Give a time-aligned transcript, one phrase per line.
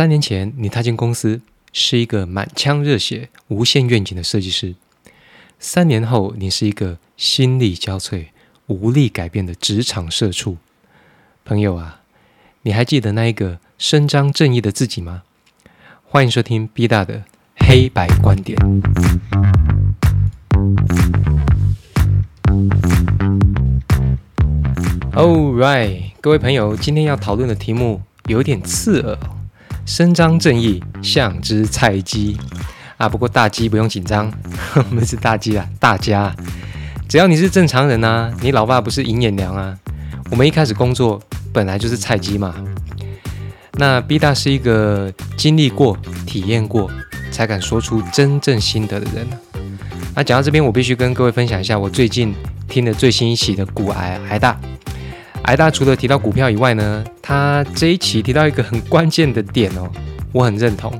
[0.00, 1.42] 三年前，你踏进公司
[1.74, 4.72] 是一个满腔热血、无限愿景的设计师；
[5.58, 8.28] 三年后，你是一个心力交瘁、
[8.66, 10.56] 无力改变的职场社畜。
[11.44, 12.00] 朋友啊，
[12.62, 15.24] 你还记得那一个伸张正义的自己吗？
[16.06, 17.24] 欢迎收听 B 大的
[17.56, 18.58] 黑白观点。
[25.12, 29.18] All right，各位朋友，今天要讨论的题目有点刺耳。
[29.84, 32.36] 伸张正义，像只菜鸡
[32.96, 33.08] 啊！
[33.08, 34.32] 不过大鸡不用紧张，
[34.76, 35.66] 我们是大鸡啊！
[35.78, 36.34] 大家，
[37.08, 39.76] 只要你是正常人啊，你老爸不是银眼娘啊！
[40.30, 41.20] 我们一开始工作
[41.52, 42.54] 本来就是菜鸡嘛。
[43.74, 46.90] 那 B 大是一个经历过、体验过，
[47.30, 49.26] 才敢说出真正心得的人。
[50.14, 52.34] 那讲到这边，我必须跟各位分享一下我最近
[52.68, 54.60] 听的最新一期的股癌癌大。
[55.44, 59.88] 癌大除了提到股票以外呢，他这一期提到一个很关键的点哦，
[60.32, 60.92] 我很认同，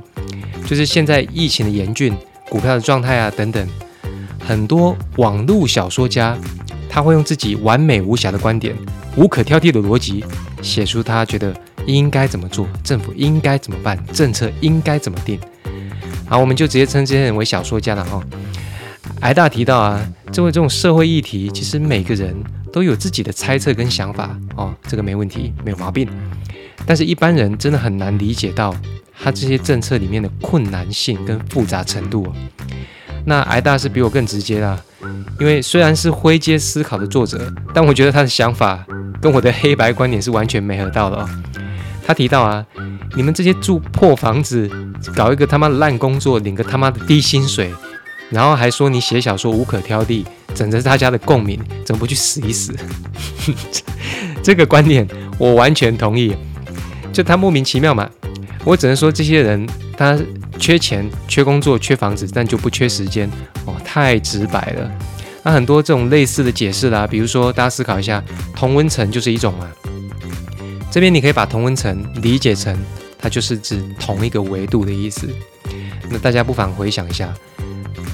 [0.65, 2.15] 就是现在疫情的严峻，
[2.47, 3.67] 股票的状态啊等等，
[4.39, 6.37] 很多网络小说家
[6.89, 8.73] 他会用自己完美无瑕的观点、
[9.17, 10.23] 无可挑剔的逻辑，
[10.61, 11.53] 写出他觉得
[11.85, 15.37] 应该怎么做，政府应该怎么办，政策应该怎么定。
[16.25, 18.23] 好，我们就直接称这些人为小说家了哈。
[19.19, 20.01] 挨大提到啊，
[20.31, 22.33] 这位这种社会议题，其实每个人。
[22.71, 26.07] 都有自己的猜测跟想法哦，这个没问题，没有毛病。
[26.85, 28.75] 但是，一般人真的很难理解到
[29.19, 32.33] 他这些政策里面的困难性跟复杂程度。
[33.23, 34.81] 那挨大是比我更直接啦，
[35.39, 38.83] 因为虽然是灰阶思考的作者，但我觉得他的想法
[39.21, 41.29] 跟我的黑白观点是完全没合到的哦。
[42.03, 42.65] 他提到啊，
[43.15, 44.67] 你们这些住破房子，
[45.15, 47.71] 搞一个他妈烂工作，领个他妈的低薪水。
[48.31, 52.75] 然后还说你写小说无可挑剔，整着大家的共鸣，怎么不去死一死？
[54.43, 55.07] 这个观点
[55.37, 56.35] 我完全同意，
[57.13, 58.09] 就他莫名其妙嘛。
[58.63, 60.19] 我只能说这些人他
[60.59, 63.29] 缺钱、缺工作、缺房子，但就不缺时间
[63.65, 64.91] 哦，太直白了。
[65.43, 68.23] 那很多这种类似的解释啦，比如说大家思考一下，
[68.55, 69.67] 同温层就是一种嘛。
[70.91, 72.77] 这边你可以把同温层理解成
[73.17, 75.27] 它就是指同一个维度的意思。
[76.09, 77.33] 那大家不妨回想一下。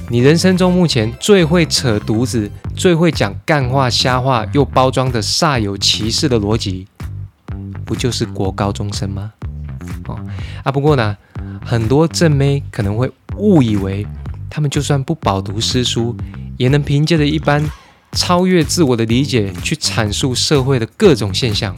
[0.09, 6.87] 你人生中目前最会扯犊子、最会讲干话、瞎话又包装的煞有其事的逻辑，
[7.85, 9.33] 不就是国高中生吗？
[10.07, 10.17] 哦
[10.63, 11.17] 啊，不过呢，
[11.65, 14.07] 很多正妹可能会误以为，
[14.49, 16.15] 他们就算不饱读诗书，
[16.57, 17.63] 也能凭借着一般
[18.13, 21.75] 超越自我的理解去阐述社会的各种现象。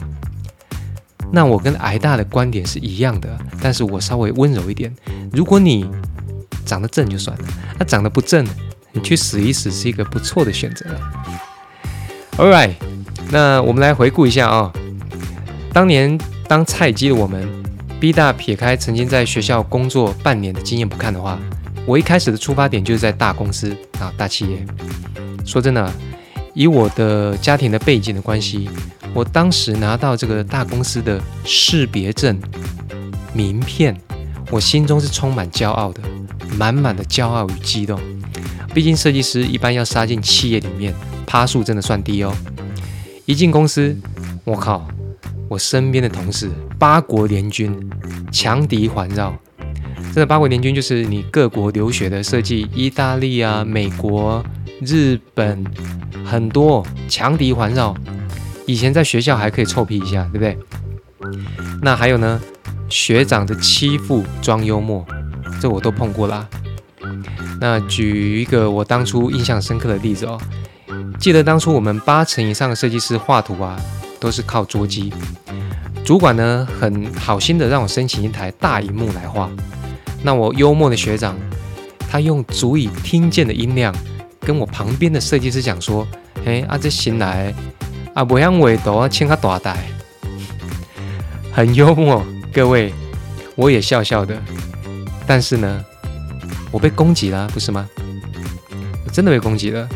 [1.32, 4.94] 那我跟挨大的观点是一样的，但是我稍微温柔一点。
[5.32, 5.88] 如果你
[6.64, 7.44] 长得正就算了，
[7.78, 8.46] 那长得不正，
[8.92, 10.86] 你去死一死是一个不错的选择。
[12.36, 12.74] All right，
[13.30, 14.72] 那我们来回顾一下啊，
[15.72, 16.18] 当年
[16.48, 17.46] 当菜鸡的我们
[18.00, 21.38] ，B 大撇开曾经在学校工作半年的经验不看的话，
[21.86, 24.64] 我一开始的出发点就是在大公司啊大企业。
[25.44, 25.92] 说真的，
[26.54, 28.70] 以我的家庭的背景的关系，
[29.12, 32.40] 我当时拿到这个大公司的识别证
[33.32, 33.96] 名片，
[34.50, 36.00] 我心中是充满骄傲的。
[36.58, 37.98] 满满的骄傲与激动，
[38.74, 40.92] 毕竟设计师一般要杀进企业里面，
[41.24, 42.34] 趴数真的算低哦。
[43.24, 43.96] 一进公司，
[44.42, 44.84] 我靠，
[45.48, 47.72] 我身边的同事八国联军，
[48.32, 49.32] 强敌环绕。
[50.06, 54.44] 真的八国联军就是你各国留学的设计，意大利啊、美国、
[54.80, 55.64] 日本，
[56.24, 57.96] 很多强敌环绕。
[58.66, 60.58] 以前在学校还可以臭屁一下，对不对？
[61.80, 62.40] 那还有呢，
[62.90, 65.06] 学长的欺负装幽默。
[65.60, 66.46] 这我都碰过啦。
[67.60, 70.40] 那举一个我当初印象深刻的例子哦，
[71.18, 73.78] 记得当初我们八成以上的设计师画图啊，
[74.18, 75.12] 都是靠桌机。
[76.04, 79.50] 主管呢很好心的让我申请一台大荧幕来画。
[80.22, 81.36] 那我幽默的学长，
[82.08, 83.94] 他用足以听见的音量，
[84.40, 86.06] 跟我旁边的设计师讲说
[86.44, 87.54] ：“嘿，啊这新来，
[88.14, 89.76] 啊不像尾都要请他大台。”
[91.52, 92.92] 很幽默，各位，
[93.54, 94.36] 我也笑笑的。
[95.26, 95.84] 但是呢，
[96.72, 97.88] 我被攻击了，不是吗？
[99.04, 99.88] 我真的被攻击了。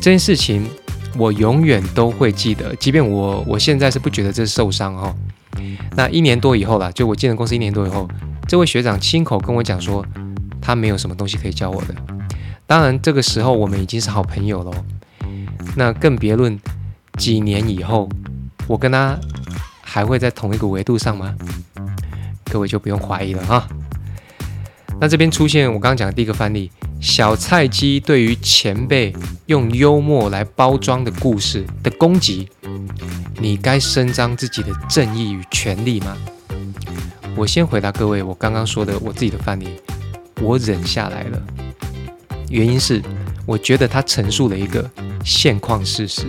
[0.00, 0.68] 这件事情
[1.16, 5.14] 我永远都会记得，即便我我现在是不觉得这是受伤哈。
[5.94, 8.08] 那一年多以后啦，就我进了公司一年多以后，
[8.48, 10.04] 这位学长亲口跟我讲说，
[10.60, 11.94] 他没有什么东西可以教我的。
[12.66, 14.72] 当然，这个时候我们已经是好朋友了。
[15.76, 16.58] 那更别论
[17.16, 18.08] 几年以后，
[18.66, 19.16] 我跟他
[19.80, 21.34] 还会在同一个维度上吗？
[22.52, 23.66] 各位就不用怀疑了哈。
[25.00, 26.70] 那这边出现我刚刚讲的第一个范例，
[27.00, 29.10] 小菜鸡对于前辈
[29.46, 32.46] 用幽默来包装的故事的攻击，
[33.40, 36.14] 你该伸张自己的正义与权利吗？
[37.34, 39.80] 我先回答各位，我刚刚说的我自己的范例，
[40.42, 41.42] 我忍下来了，
[42.50, 43.02] 原因是
[43.46, 44.88] 我觉得他陈述了一个
[45.24, 46.26] 现况事实，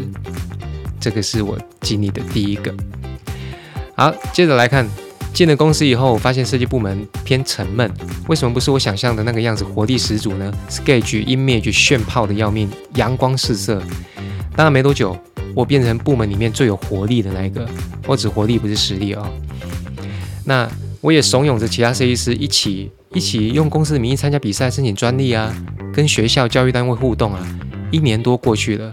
[1.01, 2.73] 这个是我经历的第一个。
[3.97, 4.87] 好，接着来看。
[5.33, 7.91] 进了公司以后，我发现设计部门偏沉闷。
[8.27, 13.81] 为什么不是我想象的那个样子，活力十足呢？Sketch、Image 炫炮的要命，阳光四射。
[14.55, 15.17] 当然没多久，
[15.55, 17.67] 我变成部门里面最有活力的那一个。
[18.05, 19.27] 我指活力不是实力哦。
[20.45, 20.69] 那
[21.01, 25.51] 我也怂恿着其他设计师一起一起用公司的名义参加比赛，申请专利啊，
[25.91, 27.43] 跟学校教育单位互动啊。
[27.89, 28.91] 一年多过去了，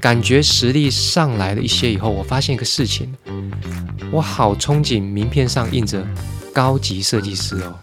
[0.00, 3.14] 感觉实力上来了一些以后，我发现一个事情。
[4.12, 6.04] 我好憧憬名片上印着
[6.52, 7.74] 高级设计师哦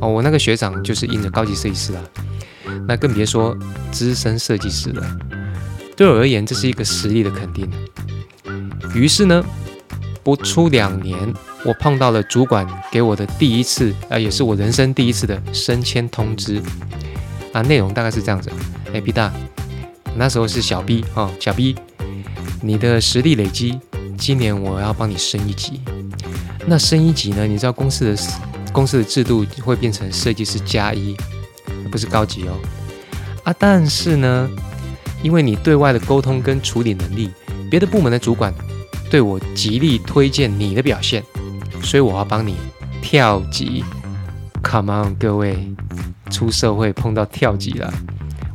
[0.00, 2.02] 哦，我那个学长就是印着高级设计师啊，
[2.86, 3.56] 那更别说
[3.90, 5.04] 资深设计师了。
[5.96, 7.68] 对我而言，这是一个实力的肯定。
[8.94, 9.44] 于是呢，
[10.22, 11.32] 不出两年，
[11.64, 16.62] 我碰到了主管给我的第一次，啊，也是我人生第一次的升迁通知
[17.52, 17.62] 啊。
[17.62, 18.50] 内容大概是这样子：
[18.92, 19.32] 哎，B 大，
[20.16, 21.76] 那时候是小 B 啊，小 B，
[22.60, 23.80] 你的实力累积。
[24.16, 25.80] 今年我要帮你升一级，
[26.66, 27.46] 那升一级呢？
[27.46, 28.22] 你知道公司的
[28.72, 31.16] 公司的制度会变成设计师加一，
[31.90, 32.58] 不是高级哦。
[33.42, 34.48] 啊，但是呢，
[35.22, 37.30] 因为你对外的沟通跟处理能力，
[37.70, 38.54] 别的部门的主管
[39.10, 41.22] 对我极力推荐你的表现，
[41.82, 42.56] 所以我要帮你
[43.02, 43.84] 跳级。
[44.62, 45.74] Come on，各位，
[46.30, 47.92] 出社会碰到跳级了，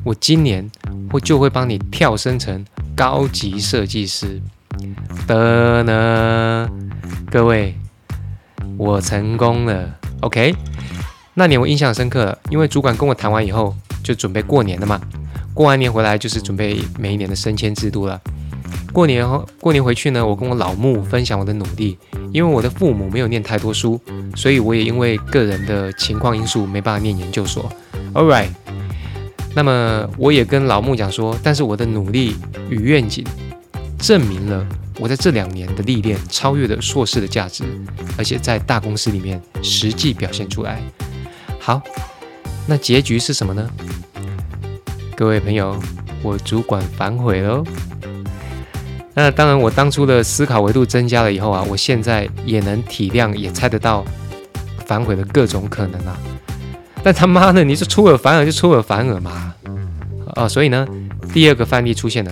[0.03, 0.69] 我今年
[1.11, 2.65] 会就会帮你跳升成
[2.95, 4.41] 高级设计师。
[5.27, 6.69] 的呢，
[7.31, 7.75] 各位，
[8.77, 9.97] 我成功了。
[10.21, 10.53] OK，
[11.33, 14.99] 那年我印象深刻了，因为主管跟我谈完以后，就准备过年了嘛。
[15.53, 18.19] 过完年回来就是准备每一年的升迁制度了。
[18.93, 21.97] 过年后，过年回去呢，我跟我老木分享我的努力，
[22.31, 23.99] 因为我的父母没有念太多书，
[24.35, 27.71] 所以我也因为个人的情况因素没办法念研究所。
[28.13, 28.49] All right，
[29.55, 32.35] 那么我也跟老木讲说，但是我的努力
[32.69, 33.25] 与愿景。
[33.99, 34.65] 证明了
[34.97, 37.63] 我在这两年的历练超越了硕士的价值，
[38.17, 40.81] 而且在大公司里面实际表现出来。
[41.59, 41.81] 好，
[42.65, 43.69] 那结局是什么呢？
[45.15, 45.77] 各位朋友，
[46.23, 47.63] 我主管反悔喽。
[49.13, 54.05] 那当然，我当初的思考维度增加了以后啊，我现在也能体谅，也猜得到
[54.85, 56.17] 反悔的各种可能啊。
[57.03, 59.53] 但他妈的，你是出尔反尔就出尔反尔嘛？
[60.35, 60.87] 哦，所以呢，
[61.33, 62.31] 第二个范例出现了。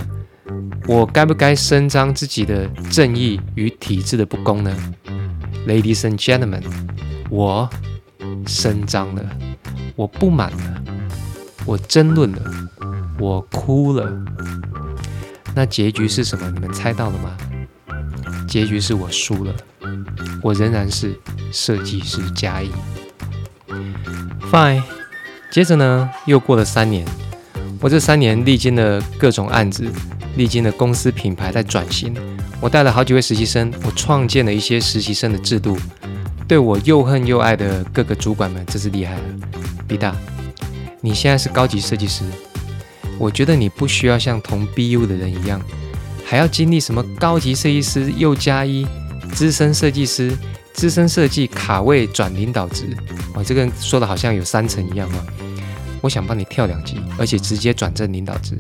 [0.88, 4.74] 我该不该伸张自己的正义与体制的不公呢
[5.68, 6.64] ？Ladies and gentlemen，
[7.30, 7.70] 我
[8.46, 9.22] 伸张了，
[9.98, 10.84] 我不满了，
[11.66, 12.42] 我争论了，
[13.20, 14.10] 我哭了。
[15.54, 16.50] 那结局是什么？
[16.52, 17.38] 你们猜到了吗？
[18.48, 19.54] 结局是我输了，
[20.42, 21.20] 我仍然是
[21.52, 22.72] 设计师加一。
[24.50, 24.84] Fine。
[25.52, 27.06] 接着呢，又过了三年，
[27.82, 29.86] 我这三年历经了各种案子。
[30.38, 32.16] 历经了公司品牌在转型，
[32.62, 35.76] 我带了好几位实习生，我创建了一些实习生的制度。
[36.48, 39.22] 对我又恨又爱的各个主管们，真是厉害了。
[39.88, 40.16] B 大，
[41.02, 42.24] 你现在是高级设计师，
[43.18, 45.60] 我觉得你不需要像同 BU 的人一样，
[46.24, 48.88] 还要经历什么高级设计师又加一，
[49.34, 50.32] 资深设计师，
[50.72, 52.96] 资深设计卡位转领导职。
[53.34, 55.26] 我这个人说的好像有三层一样啊。
[56.00, 58.58] 我想帮你跳两级，而且直接转正领导职，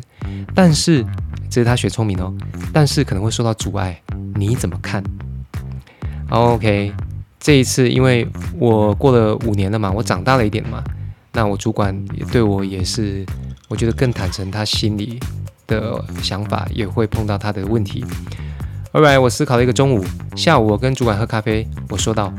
[0.55, 1.05] 但是。
[1.49, 2.33] 这是他学聪明哦，
[2.71, 3.99] 但是可能会受到阻碍，
[4.35, 5.03] 你怎么看
[6.29, 6.93] ？OK，
[7.39, 8.27] 这一次因为
[8.59, 10.83] 我过了五年了嘛，我长大了一点嘛，
[11.31, 13.25] 那我主管也对我也是，
[13.67, 15.19] 我觉得更坦诚他心里
[15.65, 18.05] 的想法，也会碰到他的问题。
[18.93, 20.03] Alright，我思考了一个中午，
[20.35, 22.33] 下午我跟主管喝咖啡，我说道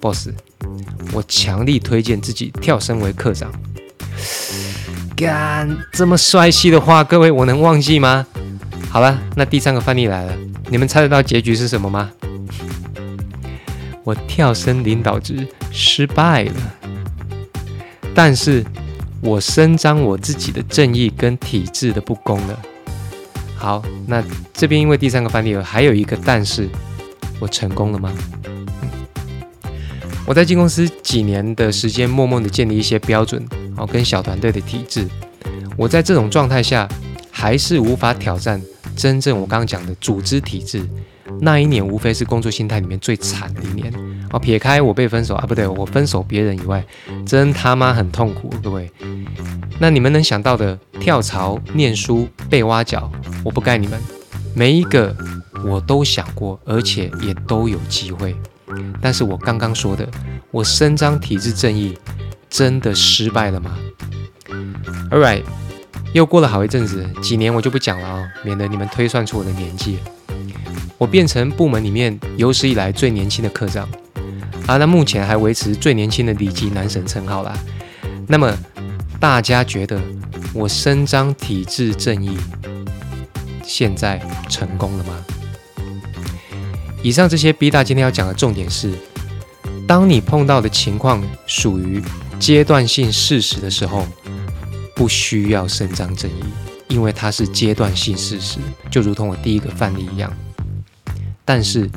[0.00, 0.28] ：“Boss，
[1.12, 3.52] 我强力推荐自己跳升为科长。”
[5.16, 8.26] 干这么帅气的话，各位我能忘记吗？
[8.94, 10.32] 好了，那第三个范例来了，
[10.70, 12.12] 你们猜得到结局是什么吗？
[14.04, 16.54] 我跳升领导职失败了，
[18.14, 18.64] 但是
[19.20, 22.62] 我伸张我自己的正义跟体制的不公了。
[23.56, 24.22] 好，那
[24.52, 26.68] 这边因为第三个范例还有一个但是，
[27.40, 28.12] 我成功了吗？
[30.24, 33.44] 我在进公司几年的时间，默默的建立一些标准，
[33.76, 35.04] 哦，跟小团队的体制。
[35.76, 36.88] 我在这种状态下，
[37.32, 38.62] 还是无法挑战。
[38.96, 40.88] 真正我刚刚讲的组织体制，
[41.40, 43.92] 那一年无非是工作心态里面最惨的一年
[44.30, 44.38] 哦。
[44.38, 46.84] 撇开我被分手啊，不对，我分手别人以外，
[47.26, 48.90] 真他妈很痛苦，各位。
[49.78, 53.10] 那你们能想到的跳槽、念书、被挖角，
[53.44, 54.00] 我不盖你们，
[54.54, 55.14] 每一个
[55.66, 58.34] 我都想过，而且也都有机会。
[59.00, 60.08] 但是我刚刚说的，
[60.50, 61.96] 我伸张体制正义，
[62.48, 63.76] 真的失败了吗
[65.10, 65.42] ？All right，
[66.14, 69.98] 又过了好一阵子，几年我就不讲了啊，免得你们推算出我的年纪。
[70.96, 73.88] 我变成部门里面有史以来最年轻的科长
[74.68, 77.52] 啊，那目前还维持最年轻的里级男神称号啦。
[78.28, 78.56] 那么
[79.18, 80.00] 大家觉得
[80.52, 82.38] 我伸张体制正义，
[83.64, 85.12] 现在成功了吗？
[87.02, 88.92] 以上这些 B 大今天要讲的重点是：
[89.84, 92.00] 当你碰到的情况属于
[92.38, 94.06] 阶段性事实的时候，
[94.94, 96.44] 不需要伸张正义，
[96.88, 98.58] 因为它是阶段性事实，
[98.90, 100.32] 就如同我第一个范例一样。
[101.44, 101.90] 但是，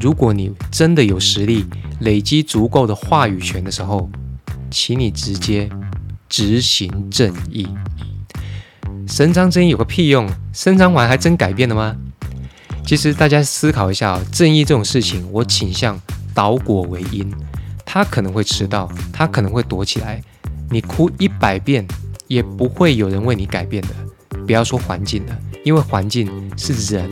[0.00, 1.66] 如果你真的有实力，
[2.00, 4.08] 累积足够的话语权的时候，
[4.70, 5.68] 请你直接
[6.28, 7.68] 执行正义。
[9.06, 10.26] 伸张正义有个屁用？
[10.52, 11.94] 伸张完还真改变了吗？
[12.86, 16.00] 其实大家思考一下，正义这种事情，我倾向
[16.32, 17.30] 导果为因。
[17.84, 20.22] 他可能会迟到，他可能会躲起来，
[20.70, 21.86] 你哭一百遍
[22.26, 23.88] 也不会有人为你改变的。
[24.46, 27.08] 不要说环境了，因为环境是人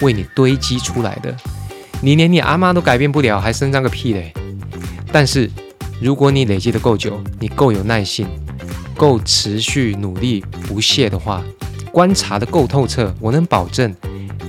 [0.00, 1.34] 为你堆积出来的。
[2.00, 4.32] 你连你阿妈都改变不了，还伸张个屁嘞！
[5.12, 5.48] 但是
[6.00, 8.26] 如果你累积的够久，你够有耐性，
[8.96, 11.42] 够持续努力不懈的话，
[11.92, 13.94] 观察的够透彻，我能保证。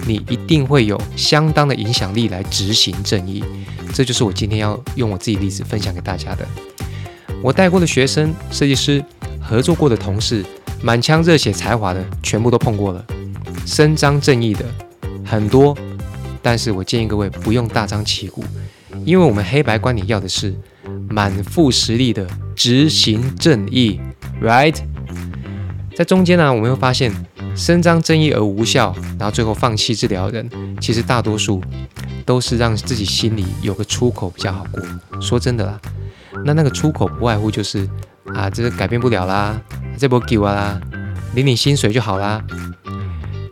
[0.07, 3.43] 你一定会有相当的影响力来执行正义，
[3.91, 6.47] 这就是我今天要用我自己例子分享给大家的。
[7.41, 9.03] 我带过的学生、设计师、
[9.47, 10.43] 合作过的同事，
[10.81, 13.05] 满腔热血才华的，全部都碰过了。
[13.65, 14.65] 伸张正义的
[15.23, 15.77] 很多，
[16.41, 18.43] 但是我建议各位不用大张旗鼓，
[19.05, 20.53] 因为我们黑白观点要的是
[21.09, 23.99] 满腹实力的执行正义
[24.41, 24.75] ，right？
[25.95, 27.13] 在中间呢，我们会发现。
[27.57, 31.61] 伸张正义而无效，然后最后放弃治疗的人，其实大多数
[32.25, 35.21] 都是让自己心里有个出口比较好过。
[35.21, 35.79] 说真的啦，
[36.43, 37.89] 那那个出口不外乎就是
[38.34, 39.60] 啊，这个改变不了啦，
[39.98, 40.79] 这波给我啦，
[41.36, 42.41] 领领薪水就好啦。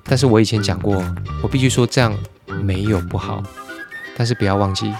[0.03, 1.03] 但是我以前讲过，
[1.41, 2.13] 我必须说这样
[2.61, 3.43] 没有不好，
[4.17, 4.91] 但是不要忘记，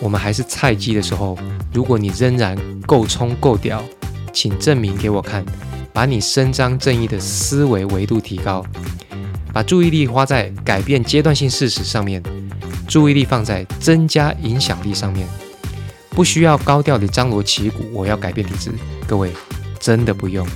[0.00, 1.38] 我们还是菜鸡的时候，
[1.72, 3.82] 如果你仍然够冲够屌，
[4.32, 5.44] 请证明给我看。
[5.94, 8.64] 把你伸张正义的思维维度提高，
[9.52, 12.22] 把注意力花在改变阶段性事实上面，
[12.88, 15.28] 注意力放在增加影响力上面，
[16.12, 17.84] 不需要高调的张罗旗鼓。
[17.92, 18.70] 我要改变体制，
[19.06, 19.32] 各位
[19.78, 20.46] 真的不用。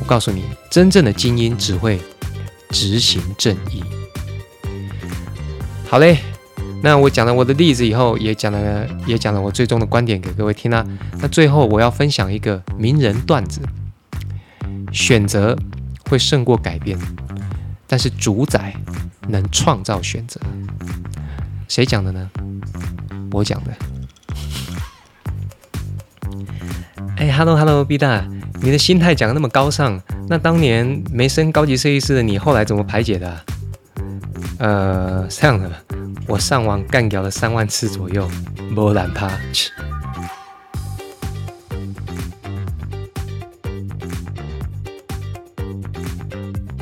[0.00, 2.00] 我告诉你，真正的精英只会
[2.70, 3.82] 执行正义。
[5.88, 6.18] 好嘞，
[6.82, 10.84] 那我讲了我的例子以后，也讲了也讲了我最终的观点给各位听啦。
[11.18, 13.60] 那最后我要分享一个名人段子。
[14.92, 15.54] 选择
[16.08, 16.98] 会胜过改变，
[17.86, 18.74] 但是主宰
[19.28, 20.40] 能创造选择。
[21.68, 22.30] 谁讲的呢？
[23.32, 23.95] 我讲的。
[27.16, 28.24] 哎，Hello，Hello，毕大，
[28.60, 33.36] 你的心态讲的那么高尚，那当年没升高级设计师的你，后来怎么排解的？
[34.58, 35.70] 呃，这样的，
[36.26, 38.28] 我上网干掉了三万次左右，
[38.70, 39.30] 没懒趴。